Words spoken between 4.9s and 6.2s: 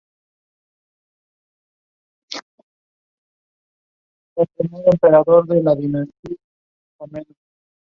Partido Conservador, donde llegó a ser